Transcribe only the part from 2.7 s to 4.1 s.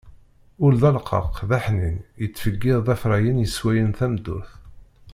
d afrayen yeswayen